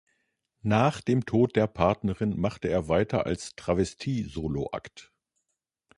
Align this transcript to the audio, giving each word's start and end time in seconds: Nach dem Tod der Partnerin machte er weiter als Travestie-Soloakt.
Nach 0.63 0.99
dem 0.99 1.27
Tod 1.27 1.55
der 1.55 1.67
Partnerin 1.67 2.35
machte 2.35 2.67
er 2.67 2.87
weiter 2.87 3.27
als 3.27 3.53
Travestie-Soloakt. 3.55 5.11